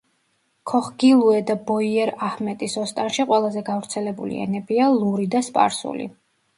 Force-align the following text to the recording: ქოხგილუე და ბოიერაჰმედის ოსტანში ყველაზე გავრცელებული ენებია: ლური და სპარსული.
ქოხგილუე 0.69 1.41
და 1.49 1.57
ბოიერაჰმედის 1.67 2.79
ოსტანში 2.87 3.29
ყველაზე 3.35 3.65
გავრცელებული 3.71 4.45
ენებია: 4.49 4.93
ლური 5.01 5.33
და 5.39 5.49
სპარსული. 5.53 6.15